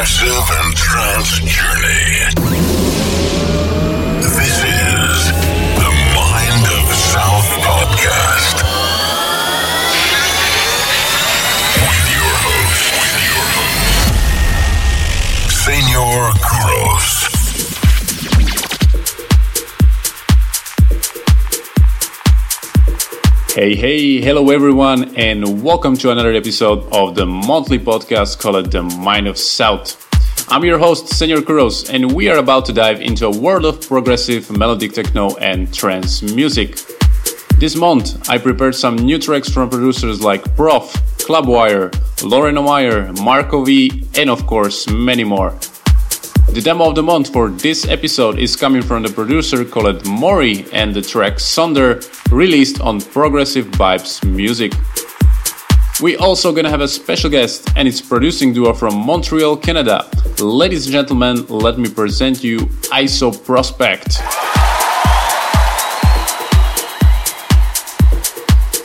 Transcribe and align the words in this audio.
progressive 0.00 0.56
and 0.56 0.74
trance 0.74 1.40
journey. 1.40 2.79
Hey, 23.52 23.74
hey, 23.74 24.20
hello 24.20 24.48
everyone, 24.50 25.16
and 25.16 25.60
welcome 25.60 25.96
to 25.96 26.12
another 26.12 26.32
episode 26.32 26.86
of 26.92 27.16
the 27.16 27.26
monthly 27.26 27.80
podcast 27.80 28.38
called 28.38 28.70
The 28.70 28.84
Mind 28.84 29.26
of 29.26 29.36
South. 29.36 30.06
I'm 30.48 30.64
your 30.64 30.78
host, 30.78 31.08
Senor 31.08 31.38
Kuros, 31.38 31.92
and 31.92 32.12
we 32.12 32.28
are 32.28 32.38
about 32.38 32.64
to 32.66 32.72
dive 32.72 33.00
into 33.00 33.26
a 33.26 33.36
world 33.36 33.64
of 33.64 33.80
progressive 33.80 34.56
melodic 34.56 34.92
techno 34.92 35.34
and 35.38 35.74
trance 35.74 36.22
music. 36.22 36.78
This 37.58 37.74
month, 37.74 38.30
I 38.30 38.38
prepared 38.38 38.76
some 38.76 38.94
new 38.94 39.18
tracks 39.18 39.48
from 39.48 39.68
producers 39.68 40.22
like 40.22 40.44
PROFF, 40.54 40.92
Clubwire, 41.18 41.90
Loreno 42.22 42.64
Mayer, 42.64 43.12
Marco 43.20 43.64
V, 43.64 44.04
and 44.16 44.30
of 44.30 44.46
course, 44.46 44.88
many 44.88 45.24
more. 45.24 45.58
The 46.52 46.60
demo 46.60 46.88
of 46.88 46.96
the 46.96 47.02
month 47.02 47.32
for 47.32 47.48
this 47.48 47.86
episode 47.86 48.40
is 48.40 48.56
coming 48.56 48.82
from 48.82 49.04
the 49.04 49.08
producer 49.08 49.64
called 49.64 50.04
Morii 50.04 50.66
and 50.72 50.92
the 50.92 51.00
track 51.00 51.34
Sonder, 51.34 52.02
released 52.32 52.80
on 52.80 53.00
Progressive 53.00 53.66
Vibes 53.66 54.24
Music. 54.28 54.72
We 56.02 56.16
also 56.16 56.52
gonna 56.52 56.68
have 56.68 56.80
a 56.80 56.88
special 56.88 57.30
guest 57.30 57.70
and 57.76 57.86
it's 57.86 58.00
producing 58.00 58.52
duo 58.52 58.72
from 58.72 58.96
Montreal, 58.96 59.58
Canada. 59.58 60.10
Ladies 60.40 60.86
and 60.86 60.92
gentlemen, 60.92 61.46
let 61.46 61.78
me 61.78 61.88
present 61.88 62.42
you 62.42 62.58
ISO 62.90 63.30
Prospect. 63.30 64.18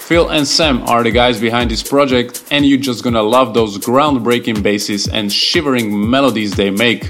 Phil 0.04 0.30
and 0.30 0.48
Sam 0.48 0.84
are 0.84 1.02
the 1.02 1.10
guys 1.10 1.42
behind 1.42 1.72
this 1.72 1.82
project, 1.82 2.44
and 2.52 2.64
you're 2.64 2.78
just 2.78 3.04
gonna 3.04 3.24
love 3.24 3.56
those 3.56 3.80
groundbreaking 3.80 4.62
basses 4.62 5.08
and 5.08 5.34
shivering 5.34 6.12
melodies 6.12 6.56
they 6.56 6.70
make 6.70 7.10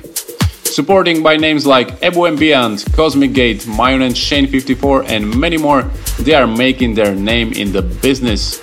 supporting 0.75 1.23
by 1.23 1.37
names 1.37 1.65
like 1.65 2.03
Above 2.03 2.37
Beyond, 2.37 2.83
Cosmic 2.91 3.31
Gate, 3.31 3.61
Myon 3.61 4.05
and 4.05 4.17
Shane 4.17 4.45
54, 4.45 5.03
and 5.03 5.33
many 5.39 5.55
more, 5.55 5.83
they 6.19 6.33
are 6.33 6.45
making 6.45 6.95
their 6.95 7.15
name 7.15 7.53
in 7.53 7.71
the 7.71 7.81
business. 7.81 8.61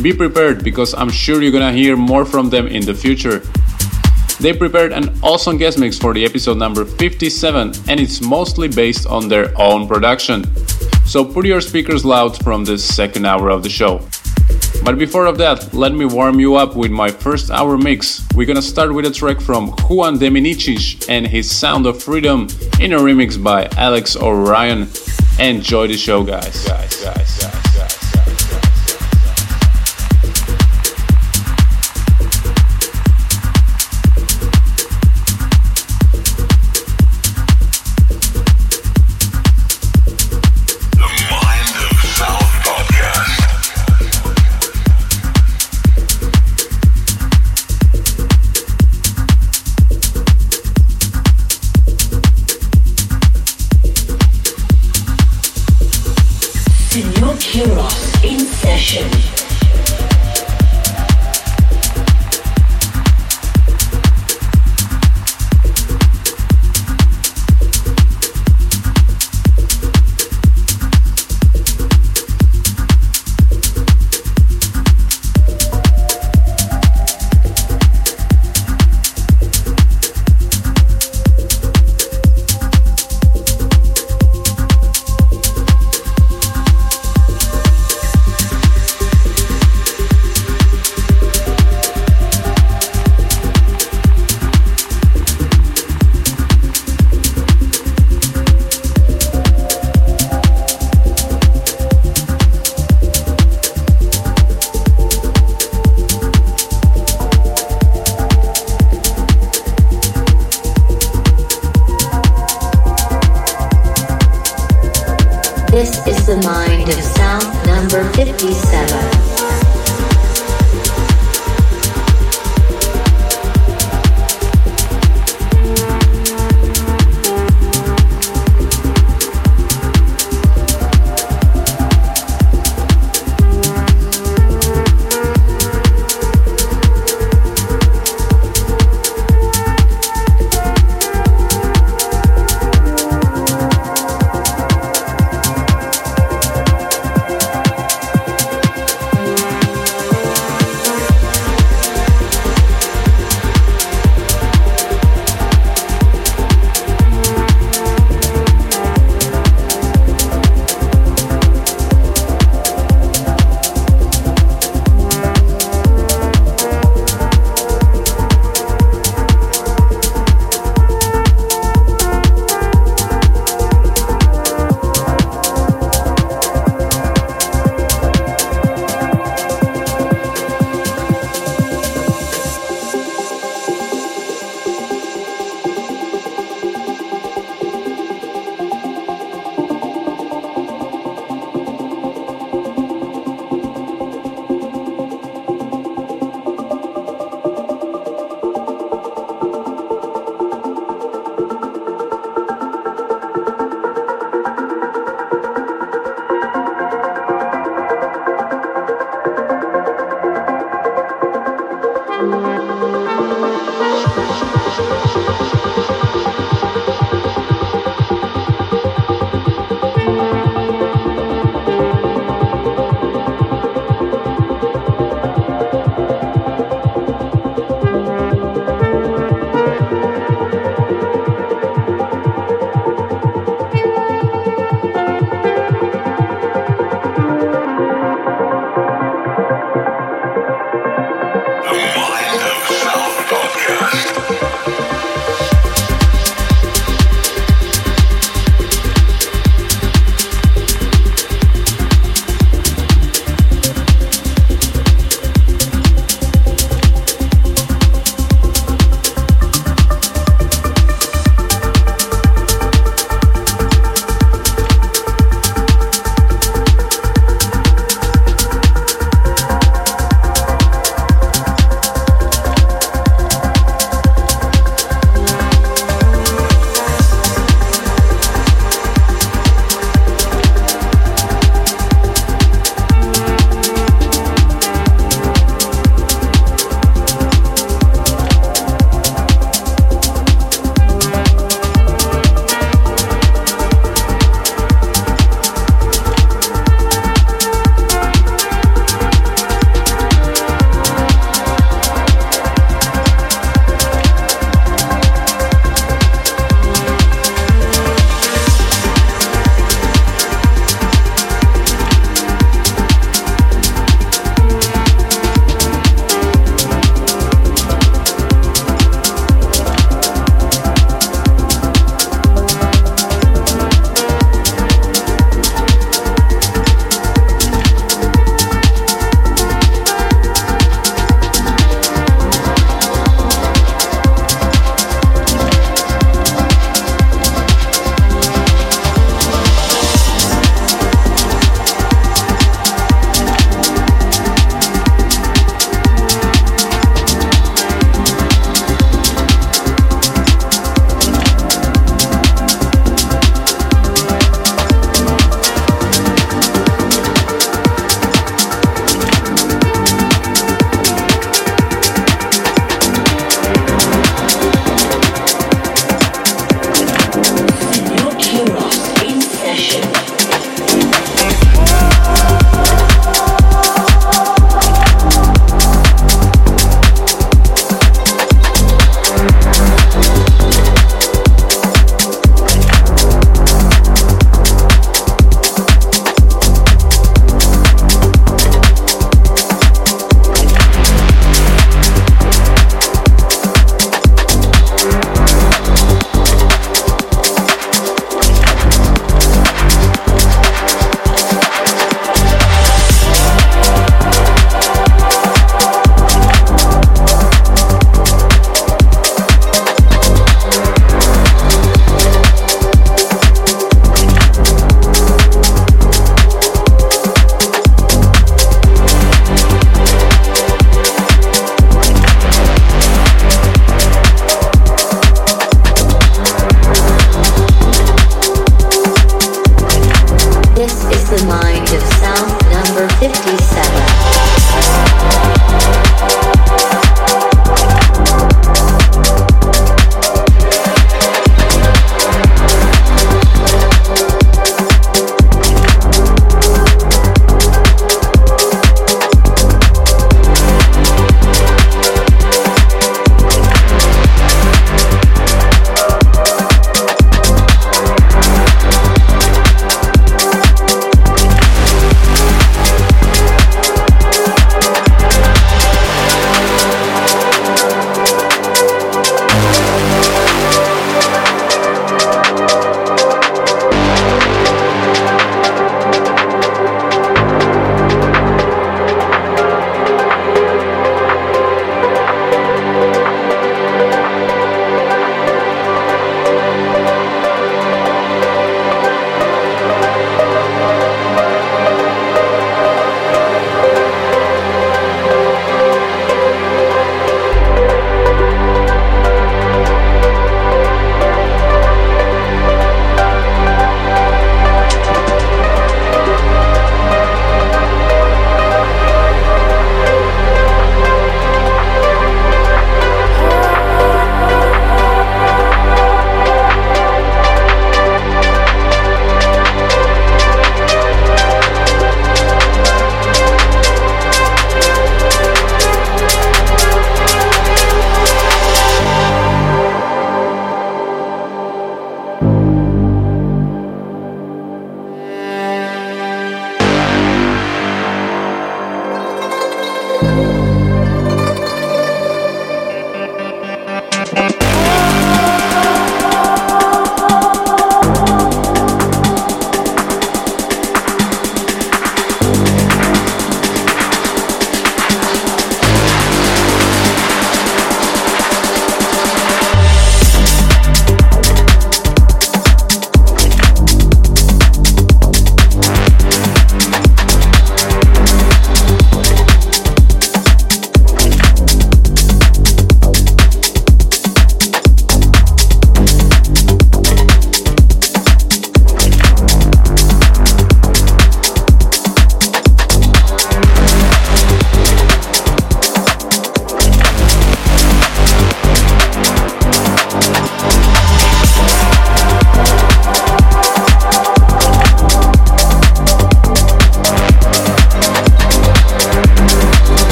Be 0.00 0.14
prepared 0.14 0.64
because 0.64 0.94
I'm 0.94 1.10
sure 1.10 1.42
you're 1.42 1.52
gonna 1.52 1.70
hear 1.70 1.96
more 1.96 2.24
from 2.24 2.48
them 2.48 2.66
in 2.66 2.86
the 2.86 2.94
future. 2.94 3.42
They 4.40 4.54
prepared 4.54 4.92
an 4.94 5.12
awesome 5.22 5.58
guest 5.58 5.78
mix 5.78 5.98
for 5.98 6.14
the 6.14 6.24
episode 6.24 6.56
number 6.56 6.86
57, 6.86 7.74
and 7.88 8.00
it's 8.00 8.22
mostly 8.22 8.68
based 8.68 9.06
on 9.06 9.28
their 9.28 9.52
own 9.60 9.86
production. 9.86 10.46
So 11.04 11.26
put 11.26 11.44
your 11.44 11.60
speakers 11.60 12.06
loud 12.06 12.42
from 12.42 12.64
the 12.64 12.78
second 12.78 13.26
hour 13.26 13.50
of 13.50 13.62
the 13.62 13.68
show. 13.68 14.00
But 14.84 14.98
before 14.98 15.26
of 15.26 15.38
that, 15.38 15.72
let 15.74 15.92
me 15.92 16.04
warm 16.04 16.40
you 16.40 16.56
up 16.56 16.74
with 16.76 16.90
my 16.90 17.10
first 17.10 17.50
hour 17.50 17.76
mix. 17.76 18.26
We're 18.34 18.46
gonna 18.46 18.62
start 18.62 18.94
with 18.94 19.06
a 19.06 19.10
track 19.10 19.40
from 19.40 19.68
Juan 19.88 20.18
Deminicis 20.18 21.08
and 21.08 21.26
his 21.26 21.50
Sound 21.50 21.86
of 21.86 22.02
Freedom 22.02 22.48
in 22.80 22.92
a 22.92 22.98
remix 22.98 23.42
by 23.42 23.68
Alex 23.76 24.16
O'Rion. 24.16 24.88
Enjoy 25.38 25.86
the 25.86 25.96
show, 25.96 26.22
guys. 26.22 26.66
Guys, 26.66 27.02
guys, 27.04 27.42
guys. 27.42 27.69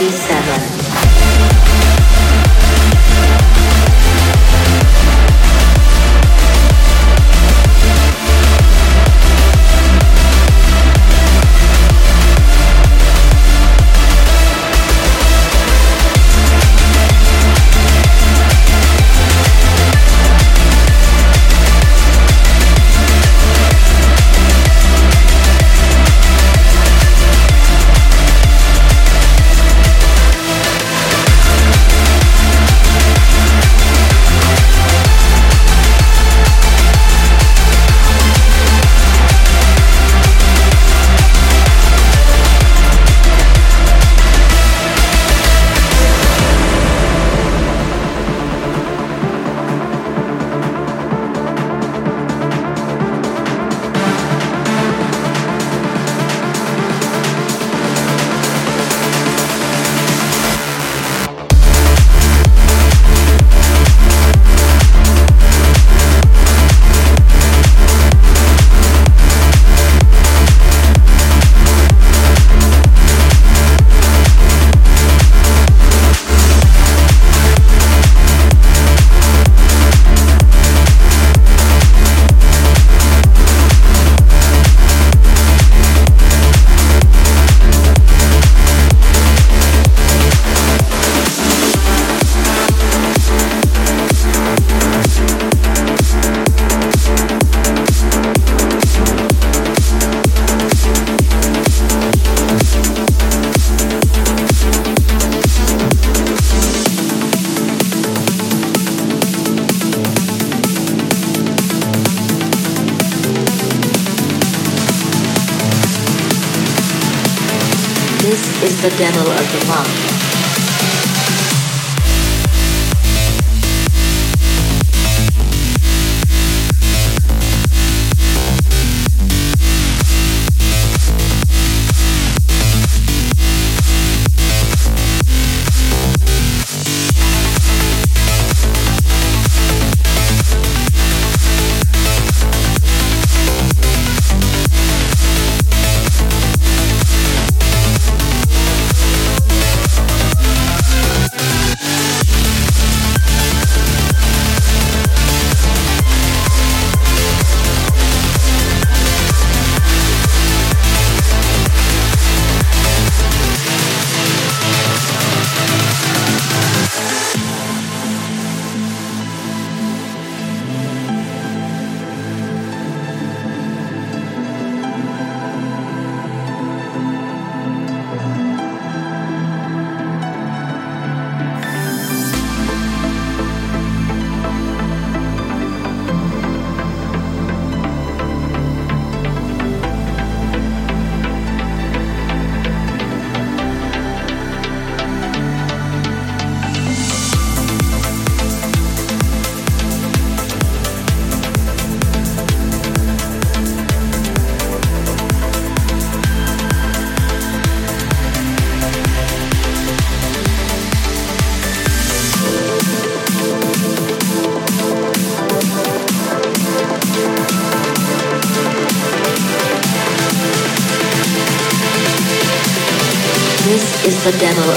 Number 0.00 0.12
57. 0.12 0.39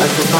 Is 0.06 0.33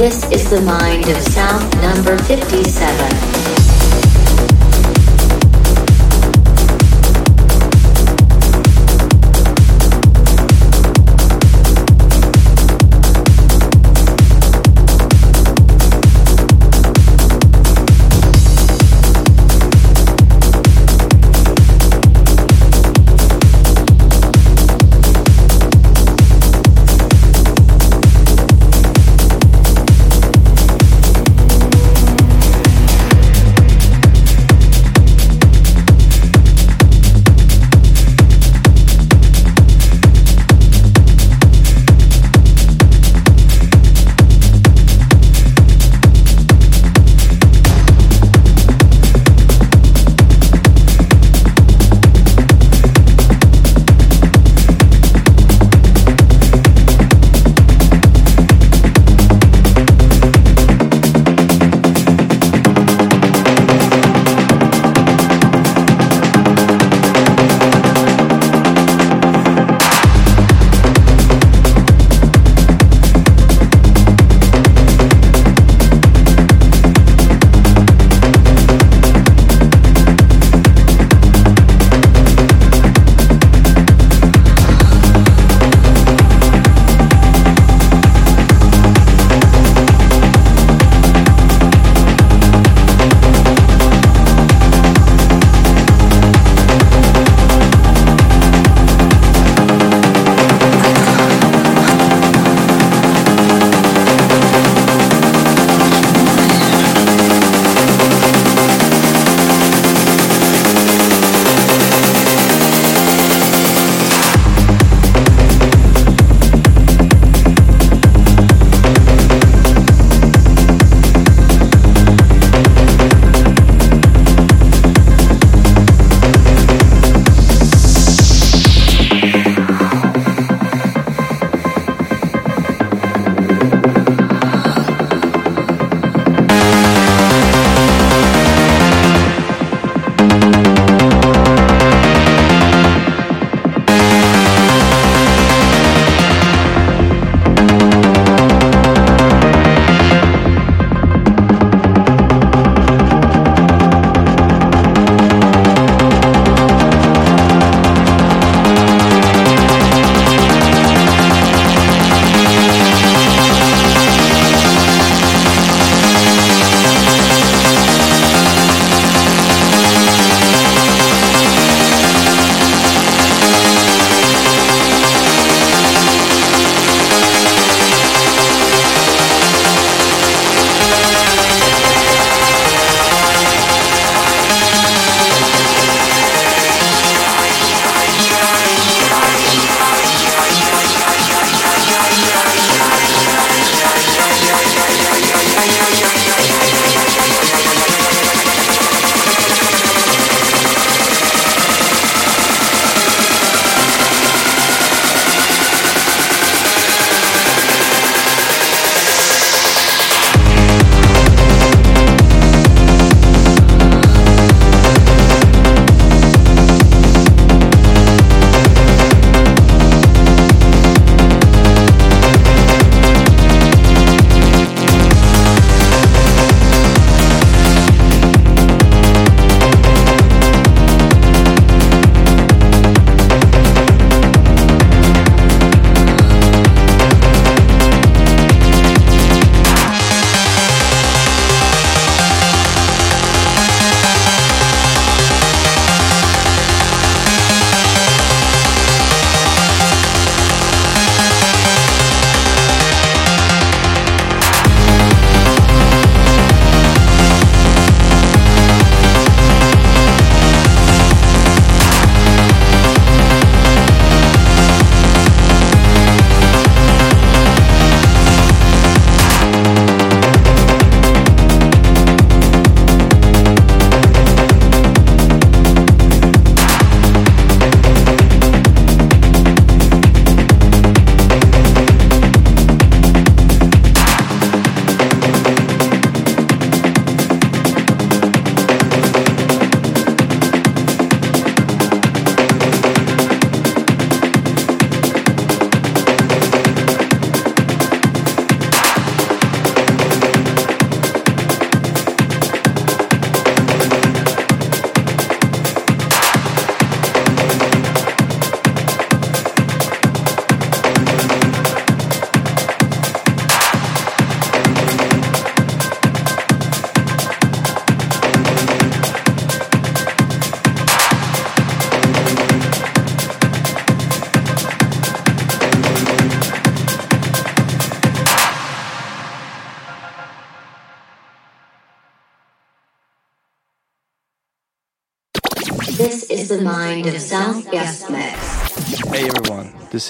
This 0.00 0.24
is 0.32 0.48
the 0.48 0.62
mind 0.62 1.06
of 1.10 1.18
South 1.18 1.76
number 1.82 2.16
57. 2.24 3.39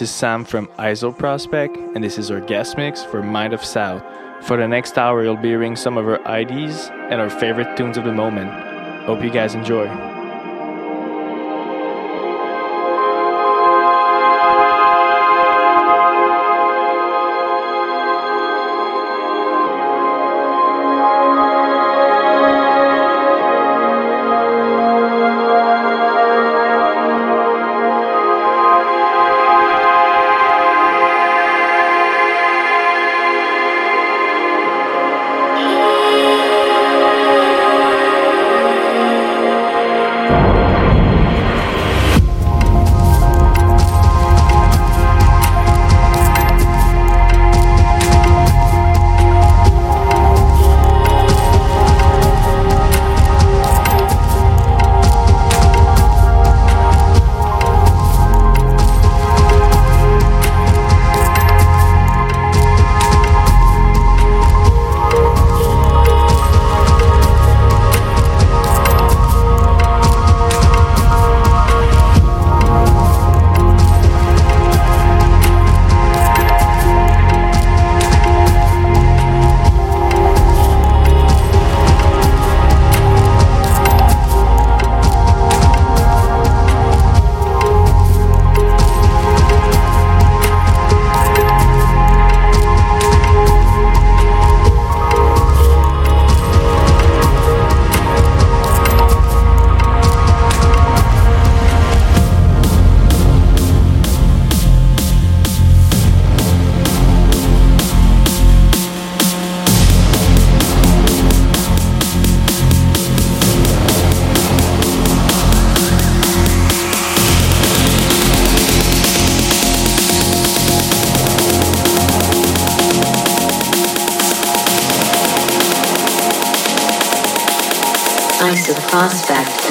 This 0.00 0.08
is 0.08 0.16
Sam 0.16 0.46
from 0.46 0.66
Isoprospect, 0.78 1.94
and 1.94 2.02
this 2.02 2.16
is 2.16 2.30
our 2.30 2.40
guest 2.40 2.78
mix 2.78 3.04
for 3.04 3.22
Mind 3.22 3.52
of 3.52 3.62
South. 3.62 4.02
For 4.46 4.56
the 4.56 4.66
next 4.66 4.96
hour, 4.96 5.22
you'll 5.22 5.36
be 5.36 5.48
hearing 5.48 5.76
some 5.76 5.98
of 5.98 6.08
our 6.08 6.40
IDs 6.40 6.88
and 6.88 7.20
our 7.20 7.28
favorite 7.28 7.76
tunes 7.76 7.98
of 7.98 8.04
the 8.04 8.12
moment. 8.12 8.50
Hope 9.04 9.22
you 9.22 9.28
guys 9.28 9.54
enjoy. 9.54 9.99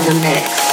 The 0.09 0.19
mix. 0.21 0.68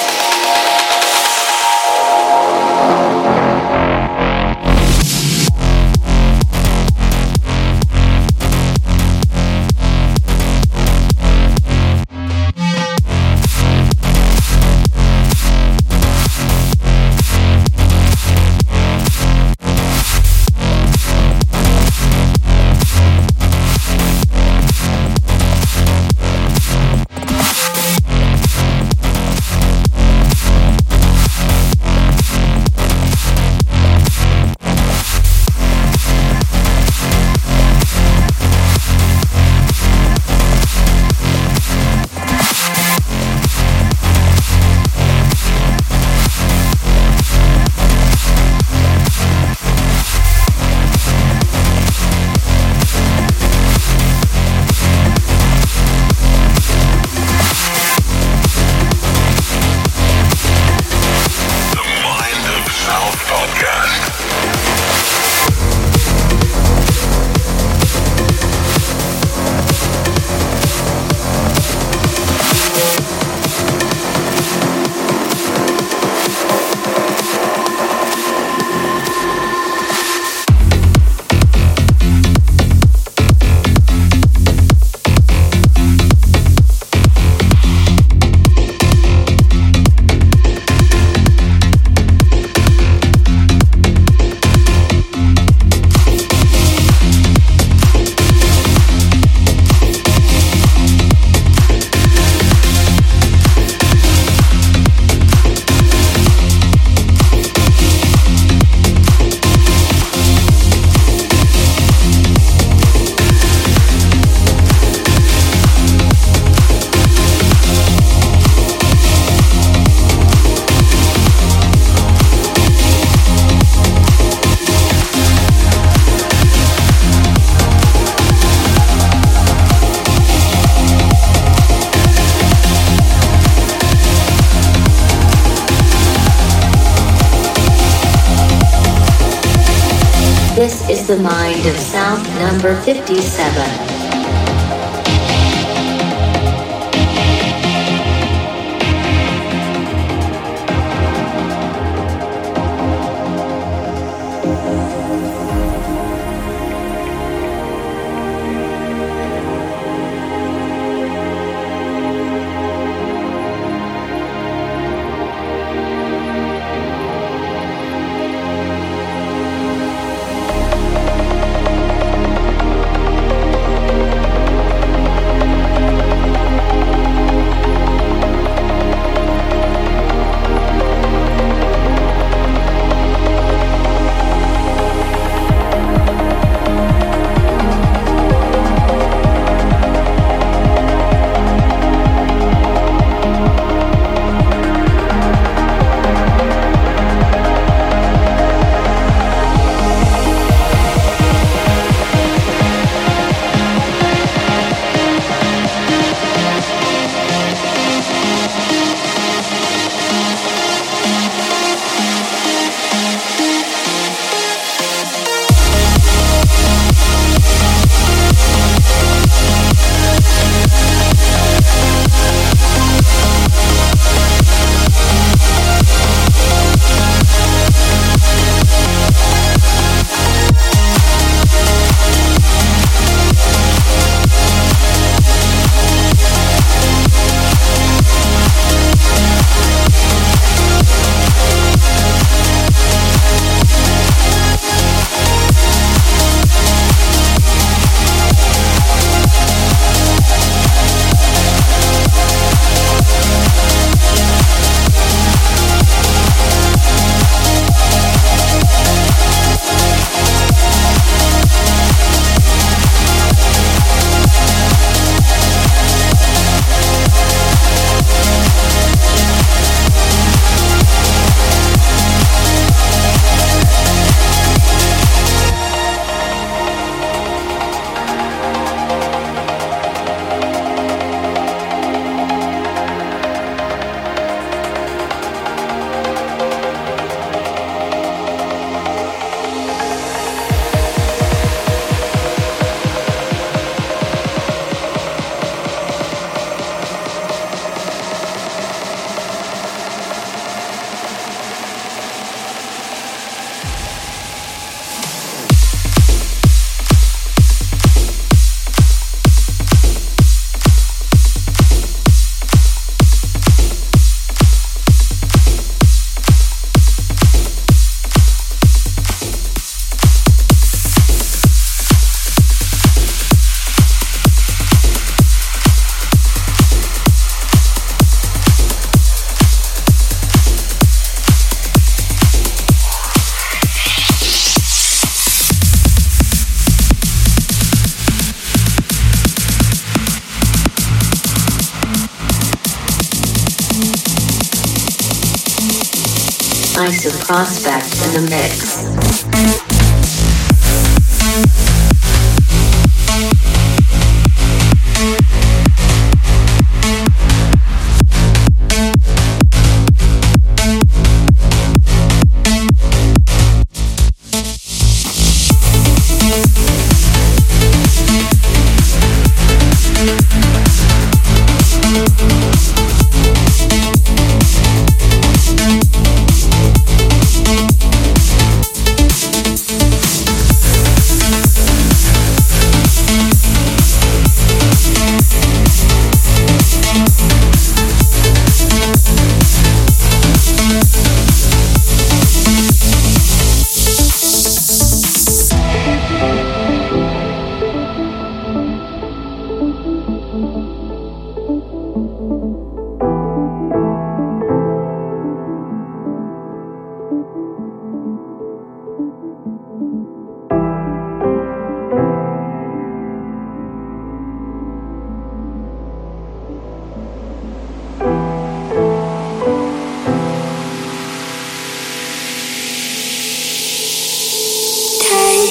Number 142.57 142.75
57. 142.85 143.76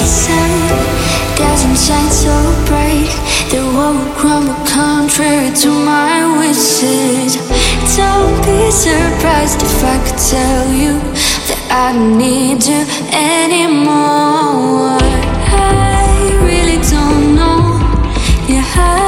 sun 0.06 0.52
doesn't 1.36 1.78
shine 1.78 2.12
so 2.12 2.36
bright, 2.66 3.10
the 3.50 3.62
world 3.76 3.98
will 3.98 4.14
crumble 4.16 4.54
contrary 4.66 5.52
to 5.56 5.70
my 5.70 6.38
wishes. 6.38 7.36
Don't 7.98 8.38
be 8.46 8.72
surprised 8.72 9.62
if 9.62 9.84
I 9.84 9.98
could 10.06 10.22
tell 10.34 10.68
you 10.74 10.94
that 11.48 11.62
I 11.72 11.94
don't 11.94 12.18
need 12.18 12.64
you 12.66 12.82
anymore. 13.12 14.98
I 15.50 16.06
really 16.48 16.80
don't 16.94 17.36
know. 17.36 17.80
Yeah. 18.48 18.64
I 18.76 19.05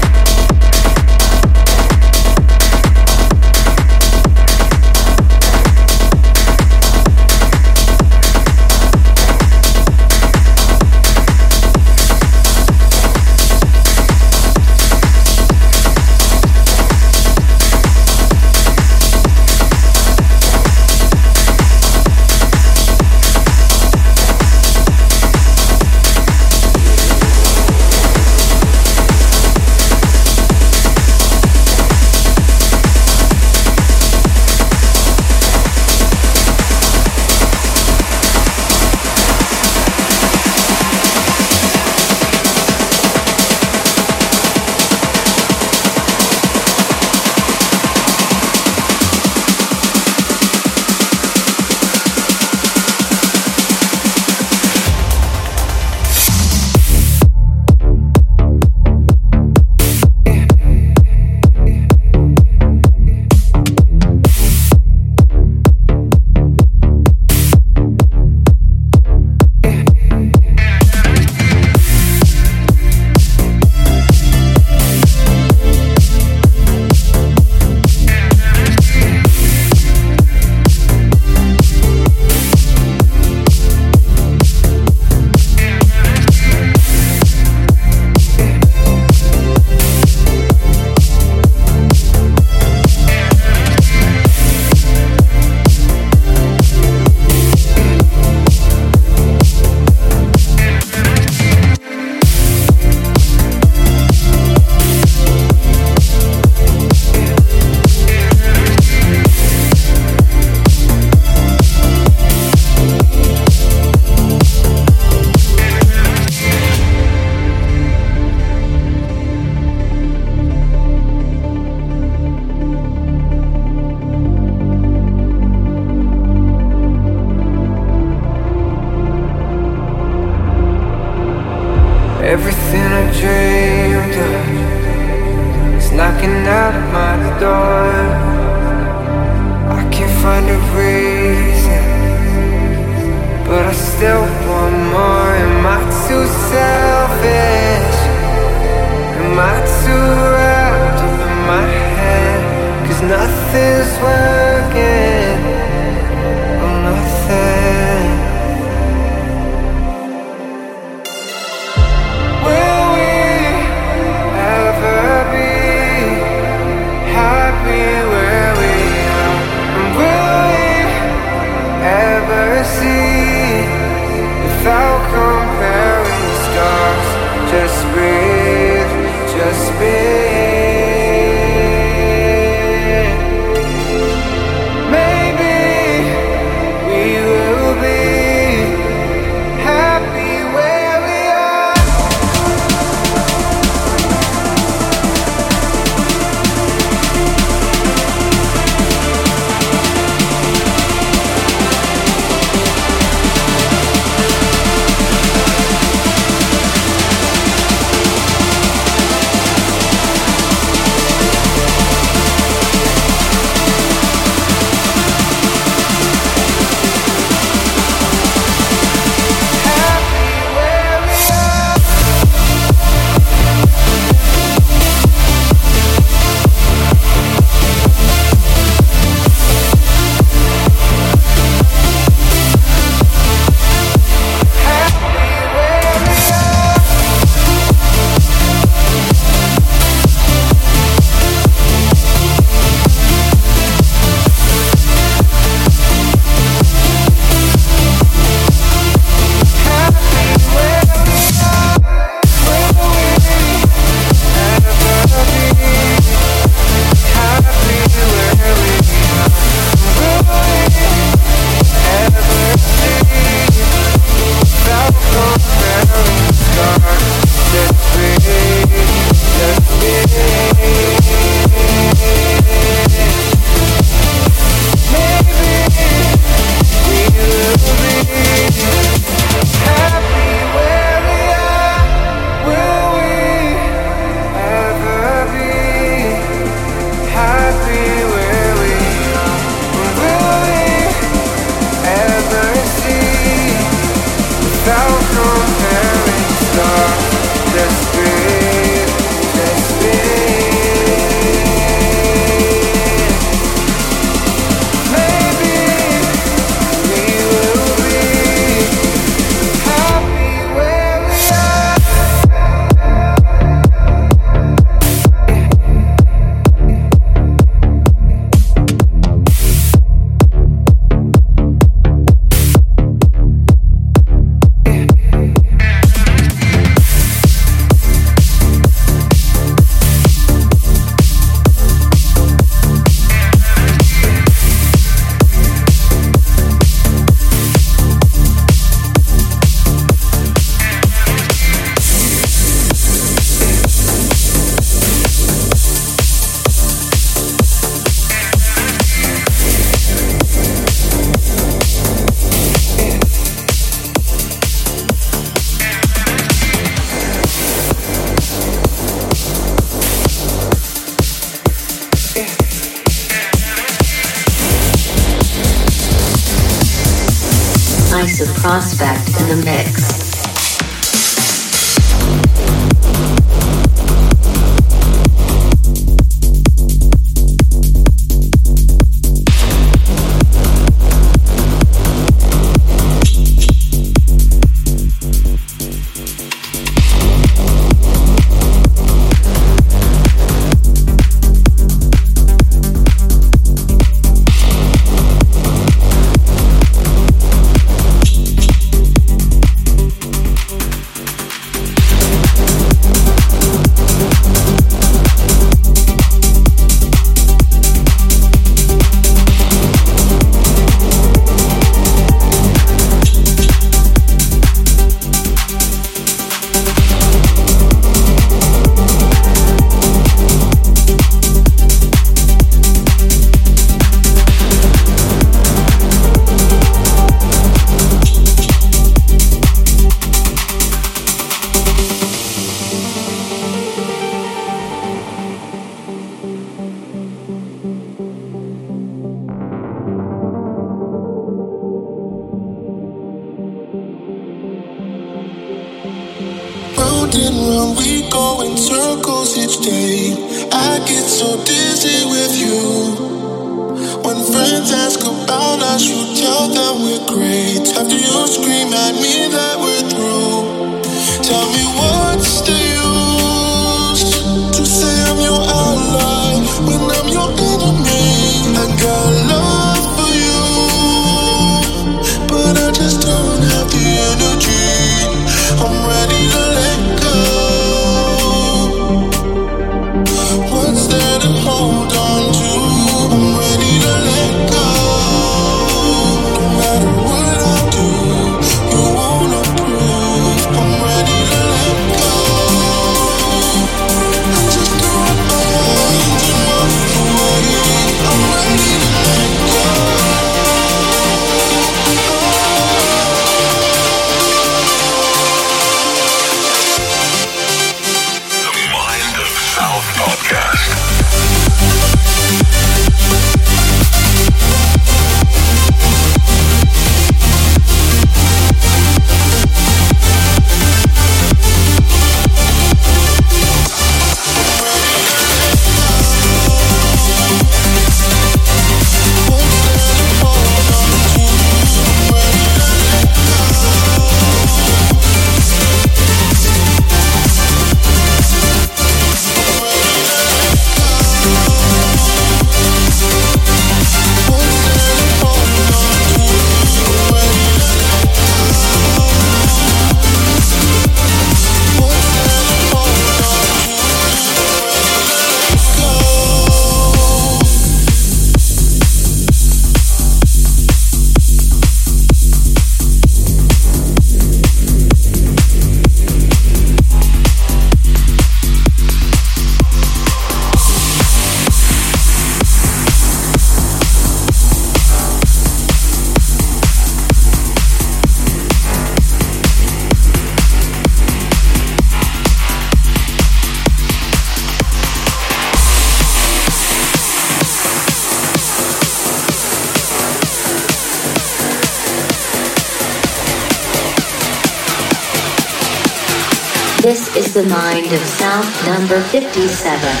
the 597.43 597.49
mind 597.49 597.91
of 597.91 597.99
South 598.01 598.67
number 598.67 599.01
57. 599.01 600.00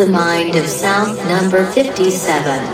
The 0.00 0.06
mind 0.06 0.56
of 0.56 0.66
South 0.66 1.14
number 1.26 1.70
57. 1.72 2.69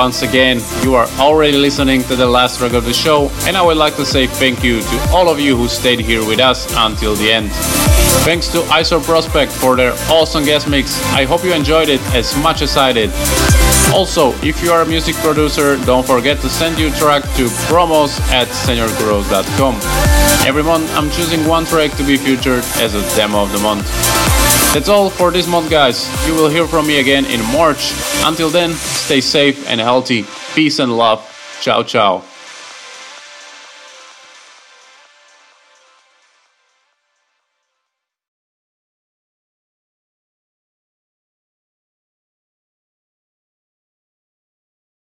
Once 0.00 0.22
again, 0.22 0.62
you 0.82 0.94
are 0.94 1.06
already 1.18 1.58
listening 1.58 2.02
to 2.04 2.16
the 2.16 2.26
last 2.26 2.56
track 2.56 2.72
of 2.72 2.86
the 2.86 2.92
show, 2.92 3.28
and 3.42 3.54
I 3.54 3.60
would 3.60 3.76
like 3.76 3.96
to 3.96 4.06
say 4.06 4.26
thank 4.26 4.64
you 4.64 4.80
to 4.80 4.96
all 5.12 5.28
of 5.28 5.38
you 5.38 5.54
who 5.54 5.68
stayed 5.68 6.00
here 6.00 6.24
with 6.26 6.40
us 6.40 6.66
until 6.74 7.14
the 7.16 7.30
end. 7.30 7.50
Thanks 8.24 8.48
to 8.52 8.60
Isoprospect 8.72 9.52
for 9.52 9.76
their 9.76 9.92
awesome 10.08 10.46
guest 10.46 10.70
mix. 10.70 10.98
I 11.12 11.26
hope 11.26 11.44
you 11.44 11.52
enjoyed 11.52 11.90
it 11.90 12.00
as 12.14 12.34
much 12.38 12.62
as 12.62 12.78
I 12.78 12.94
did. 12.94 13.10
Also, 13.92 14.32
if 14.42 14.62
you 14.64 14.72
are 14.72 14.80
a 14.80 14.86
music 14.86 15.16
producer, 15.16 15.76
don't 15.84 16.06
forget 16.06 16.40
to 16.40 16.48
send 16.48 16.78
your 16.78 16.92
track 16.92 17.22
to 17.36 17.48
promos 17.68 18.18
at 18.32 18.48
senorkuros.com. 18.48 19.74
Every 20.48 20.62
month, 20.62 20.90
I'm 20.96 21.10
choosing 21.10 21.46
one 21.46 21.66
track 21.66 21.90
to 21.98 22.02
be 22.04 22.16
featured 22.16 22.64
as 22.80 22.94
a 22.94 23.02
demo 23.16 23.42
of 23.42 23.52
the 23.52 23.58
month. 23.58 23.84
That's 24.72 24.88
all 24.88 25.10
for 25.10 25.32
this 25.32 25.48
month, 25.48 25.68
guys. 25.68 26.06
You 26.28 26.34
will 26.34 26.48
hear 26.48 26.66
from 26.66 26.86
me 26.86 27.00
again 27.00 27.24
in 27.24 27.40
March. 27.52 27.92
Until 28.24 28.50
then, 28.50 28.70
stay 28.74 29.20
safe 29.20 29.68
and 29.68 29.80
healthy. 29.80 30.24
Peace 30.54 30.78
and 30.78 30.96
love. 30.96 31.26
Ciao, 31.60 31.82
ciao. 31.82 32.22